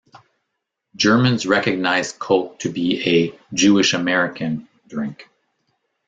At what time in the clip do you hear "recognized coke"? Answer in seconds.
1.45-2.57